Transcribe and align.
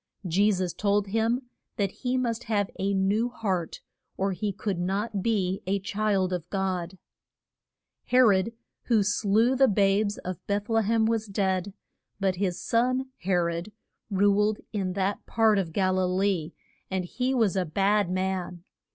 Je 0.27 0.51
sus 0.51 0.73
told 0.73 1.05
him 1.09 1.43
that 1.75 1.91
he 1.91 2.17
must 2.17 2.45
have 2.45 2.71
a 2.79 2.91
new 2.91 3.29
heart 3.29 3.81
or 4.17 4.31
he 4.31 4.51
could 4.51 4.79
not 4.79 5.21
be 5.21 5.61
a 5.67 5.77
child 5.77 6.33
of 6.33 6.49
God. 6.49 6.97
He 8.05 8.17
rod, 8.17 8.51
who 8.85 9.03
slew 9.03 9.55
the 9.55 9.67
babes 9.67 10.17
of 10.17 10.43
Beth 10.47 10.69
le 10.69 10.81
hem, 10.81 11.05
was 11.05 11.27
dead, 11.27 11.75
but 12.19 12.37
his 12.37 12.59
son 12.59 13.11
He 13.19 13.31
rod 13.31 13.71
ruled 14.09 14.57
in 14.73 14.93
that 14.93 15.23
part 15.27 15.59
of 15.59 15.71
Gal 15.71 15.99
i 15.99 16.03
lee, 16.05 16.53
and 16.89 17.05
he 17.05 17.35
was 17.35 17.55
a 17.55 17.63
bad 17.63 18.09
man. 18.09 18.63